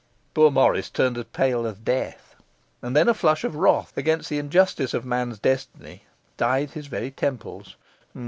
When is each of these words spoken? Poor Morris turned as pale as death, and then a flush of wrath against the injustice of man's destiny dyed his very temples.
Poor 0.33 0.49
Morris 0.49 0.89
turned 0.89 1.15
as 1.15 1.25
pale 1.25 1.67
as 1.67 1.77
death, 1.77 2.35
and 2.81 2.95
then 2.95 3.07
a 3.07 3.13
flush 3.13 3.43
of 3.43 3.53
wrath 3.55 3.95
against 3.95 4.29
the 4.29 4.39
injustice 4.39 4.95
of 4.95 5.05
man's 5.05 5.37
destiny 5.37 6.05
dyed 6.37 6.71
his 6.71 6.87
very 6.87 7.11
temples. 7.11 7.75